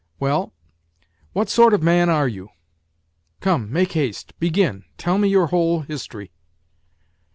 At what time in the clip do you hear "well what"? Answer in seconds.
0.19-1.47